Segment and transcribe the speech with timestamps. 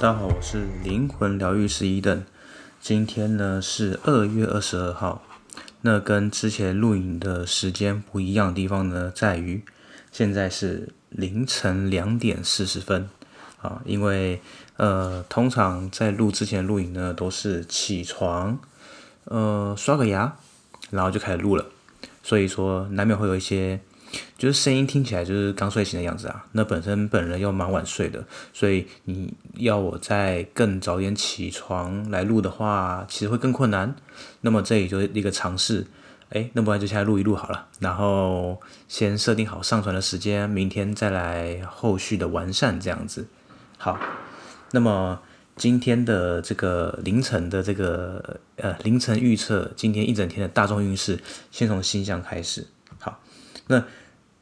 [0.00, 2.24] 大家好，我是灵魂疗愈师伊登。
[2.80, 5.22] 今天呢是二月二十二号，
[5.82, 9.62] 那跟之前录影的时间不一样的地方呢，在于
[10.10, 13.10] 现在是凌晨两点四十分
[13.60, 13.82] 啊。
[13.84, 14.40] 因为
[14.78, 18.58] 呃，通常在录之前录影呢，都是起床，
[19.24, 20.34] 呃，刷个牙，
[20.88, 21.66] 然后就开始录了，
[22.22, 23.78] 所以说难免会有一些。
[24.36, 26.46] 就是声音听起来就是刚睡醒的样子啊。
[26.52, 33.94] 那本身本人又蛮晚睡的，所以你要我再更早点起床来录的话，其实会更困难。
[34.40, 35.86] 那么这里就是一个尝试，
[36.30, 37.68] 哎，那不然就现在录一录好了。
[37.78, 43.26] 然后先设定好上传的时间，明天再来后续的完善这样子。
[43.78, 43.98] 好，
[44.72, 45.20] 那么
[45.56, 51.18] 今天的这个凌晨的这个呃凌晨预测，今天一整天的大众运势，
[51.50, 52.66] 先从星象开始。
[53.70, 53.84] 那。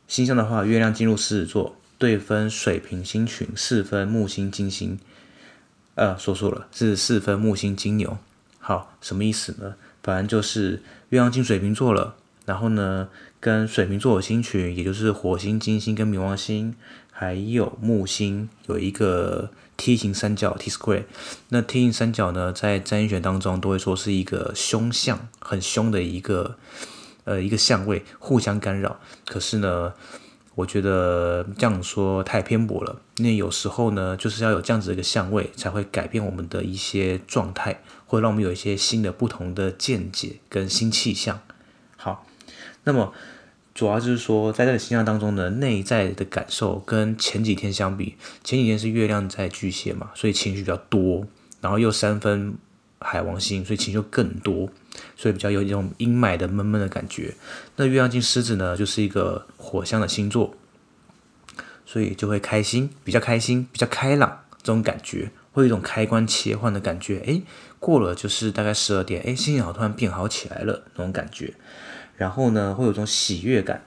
[0.09, 4.99] 星象的话，月亮进入狮子座，对分水瓶星群，四分木星金星，
[5.97, 8.17] 呃，说错了，是四分木星金牛。
[8.59, 9.75] 好，什么意思呢？
[10.03, 12.15] 反正就是月亮进水瓶座了，
[12.47, 16.75] 然后呢，跟水瓶座的星群，也就是火星、金星跟冥王星，
[17.13, 21.05] 还有木星，有一个梯形三角 T square。
[21.51, 26.57] 那梯形三角呢，在占星学当中都会说是一个凶相，很凶的一个。
[27.29, 29.93] 呃，一个相位互相干扰，可是呢，
[30.55, 33.03] 我觉得这样说太偏颇了。
[33.17, 41.39] 因为有时候呢，就是要有这样子的一个相位，才会改变我们的一些状态，会让我们有一些新的、不同的见解跟新气象。
[41.99, 42.25] 好，
[42.85, 43.13] 那么
[43.75, 51.27] 主要就是说，在这个星象当中呢，内在的感受跟前几天相比，前几天是月亮在巨蟹嘛，所以情绪比较多，
[51.61, 52.57] 然后又三分
[53.01, 54.69] 海王星，所以情绪更多。
[55.17, 57.35] 所以比较有一种阴霾的闷闷的感觉。
[57.77, 60.55] 那月亮进狮子呢，就是一个火象的星座，
[61.87, 67.21] 所以就会开心，比较开心，比较开朗这种感觉，会有一种开关切换的感觉。
[67.21, 67.43] 诶，
[67.79, 71.55] 过了就是大概十二点，诶，心情好突然变好起来了那种感觉。
[72.17, 73.85] 然后呢，会有一种喜悦感。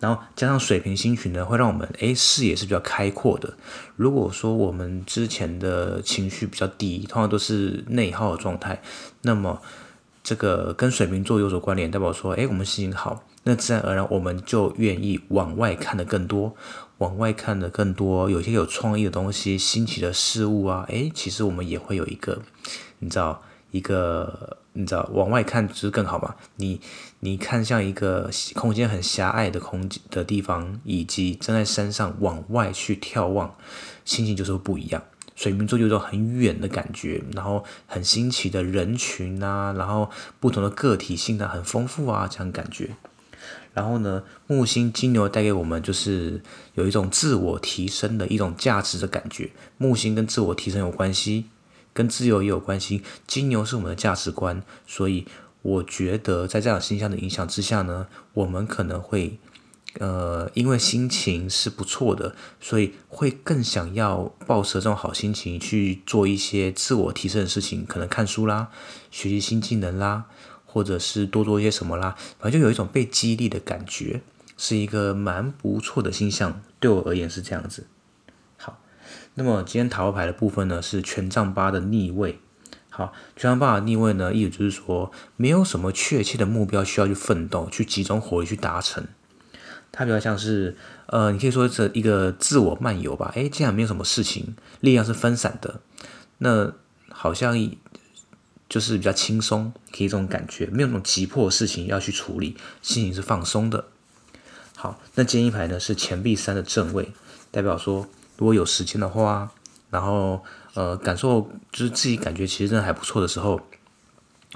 [0.00, 3.54] 然后加上水瓶星群呢，会让我们诶视野是比较开阔的。
[3.96, 8.80] 如果说我们之前的情绪比较低，通常都是内耗的状态，
[9.22, 9.60] 那么。
[10.20, 16.54] 这个跟水瓶座有所关联，代表说，哎，我们心情好，那自然而然我们就愿意往外看的更多，
[16.98, 22.42] 往外看的更多，有些有创意的东西、新奇的事物啊，哎，其实我们也会有一个，
[22.98, 26.34] 你知道，一个，你知道，往外看就是更好嘛。
[26.56, 26.80] 你
[27.20, 33.54] 你看像一个空间很狭隘的空间的地方，以及站在山上往外去眺望，
[34.04, 35.02] 心情就是不一样。
[35.34, 42.90] 水瓶座有一种很远的感觉，然后很新奇的人群啊，然后不同的个体性啊，很丰富啊，这样感觉。
[43.72, 46.42] 然后呢，木星金牛带给我们就是
[46.74, 49.52] 有一种自我提升的一种价值的感觉。
[49.76, 51.44] 木星跟自我提升有关系，
[51.98, 53.02] 跟自由也有关系。
[53.26, 55.26] 金牛是我们的价值观，所以
[55.62, 59.40] 我觉得在这样星象的影响之下呢，我们可能会。
[59.98, 68.68] 呃，因为心情是不错的，所以会更想要抱持这种好心情去做一些自我提升的事情，可能看书啦，
[69.10, 70.26] 学习新技能啦，
[70.66, 74.20] 或者是多做一些什么啦，反正就有一种被激励的感觉，
[74.56, 77.86] 是一个蛮不错的星象，对我而言是这样子。
[79.34, 82.40] 那么今天塔罗牌的部分呢，是权杖八的逆位。
[82.90, 89.06] 好，权杖八的逆位呢，意思就是说，没有什么确切的目标需要去奋斗，去集中火力去达成。
[89.90, 90.76] 它比较像是，
[91.06, 93.32] 呃，你可以说是一个自我漫游吧。
[93.34, 95.80] 诶，既然没有什么事情，力量是分散的，
[96.38, 96.72] 那
[97.10, 97.56] 好像
[98.68, 103.86] 就是比较轻松，可以这种感觉，没有那种急迫的事情要去处理，心情是放松的。
[104.76, 107.12] 好，那建议牌呢是钱币三的正位，
[107.50, 108.06] 代表说
[108.38, 109.52] 如果有时间的话，
[109.90, 113.60] 然后呃感受就是自己感觉其实真的还不错的时候，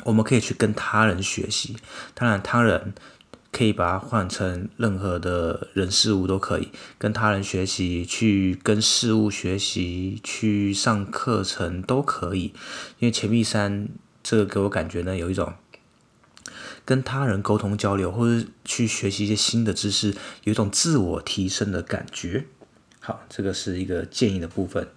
[0.05, 1.77] 我们可以去跟他人学习，
[2.15, 2.95] 当然他人。
[3.55, 12.45] 可以把它换成任何的人事物都可以，跟他人学习，去跟事物学习，去上课程都可以。
[12.99, 13.91] 因为钱币三
[14.23, 15.53] 这个给我感觉呢，有一种
[16.87, 22.47] 跟他人沟通交流，或者去学习一些新的知识，有一种自我提升的感觉。
[23.03, 24.89] 好，这个是一个建议的部分。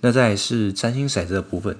[0.00, 1.78] 那再是占星骰子的部分，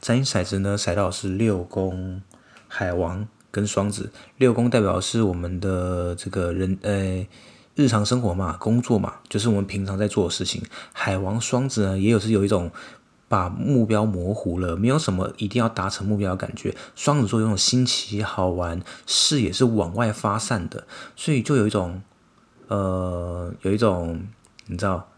[0.00, 2.20] 占星骰子呢，骰到是六宫
[2.66, 3.28] 海王。
[3.52, 7.26] 跟双子，六宫代表是我们的这个人，呃，
[7.74, 10.62] 日常生活嘛，工作嘛，就是我们平常在做的事情。
[10.92, 12.70] 海王双子呢，也有是有一种
[13.28, 16.76] 把目标模糊了，没有什么一定要达成目标的感觉。
[16.94, 22.02] 双子座有种新奇好玩，视野是往外发散的，所以就有一种，
[22.68, 24.26] 呃，有一种，
[24.66, 25.10] 你知道，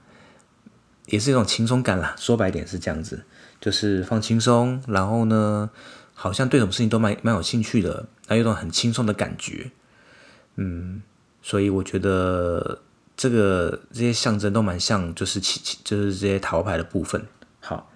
[1.06, 2.14] 也是一种轻松感啦。
[2.18, 3.24] 说白点是这样子，
[3.60, 5.70] 就是放轻松，然后呢，
[6.14, 9.70] 好像对什么事情都蛮蛮有兴趣的，然后有一种很轻松的感觉。
[10.56, 11.02] 嗯，
[11.40, 12.80] 所以我觉得
[13.16, 17.26] 这个这些象征都蛮像，就是其其就是这些塔罗牌的部分。
[17.60, 17.90] 好，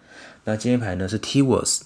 [0.44, 1.82] 那今天牌呢是 T-Worth。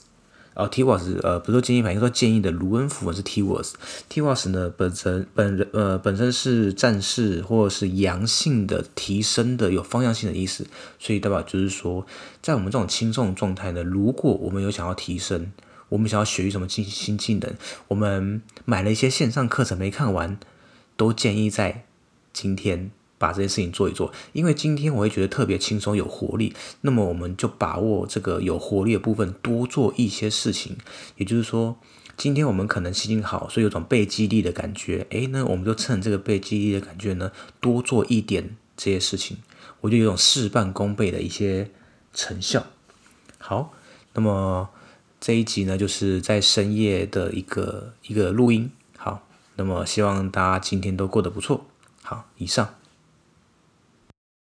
[0.57, 3.75] 哦，T-Worth 呃，不是建议牌，应该说建议的卢恩符文是 T-Worth。
[4.09, 10.67] T-Worth 呢，本身本人呃本身是战士或者是阳性的提升的有方向性的意思，
[10.99, 12.07] 所以代表就是说，
[12.41, 15.53] 在我们这种轻松的状态呢，如果我们有想要提升，
[15.91, 17.55] 我们想要学习什么新新技能，
[17.89, 20.39] 我们买了一些线上课程没看完，
[20.97, 21.85] 都建议在
[22.33, 22.91] 今天。
[23.19, 30.77] 把这件事情做一做，因为今天我会觉得特别轻松有活力，那么我们就把握这个有活力的部分，多做一些事情。
[31.17, 31.77] 也就是说，
[32.17, 35.07] 今天我们可能心情好，所以有种被激励的感觉。
[35.11, 39.39] 诶，那我们就趁这个被激励的感觉呢，多做一点这些事情，
[39.81, 41.71] 我就有种事半功倍的一些
[42.13, 42.67] 成效。
[43.39, 43.73] 好，
[44.13, 44.69] 那么
[45.21, 48.71] 这一集呢，就是在深夜的一个一个录音。
[48.99, 51.65] 好，那么希望大家今天都过得不错。
[52.03, 52.75] 好，以上。